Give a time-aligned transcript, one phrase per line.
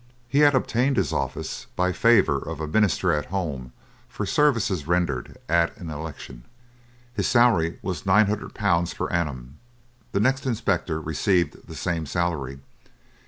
[0.27, 3.71] He had obtained his office by favour of a minister at home
[4.09, 6.45] for services rendered at an election.
[7.13, 9.59] His salary was 900 pounds per annum.
[10.11, 12.61] The next inspector received the same salary.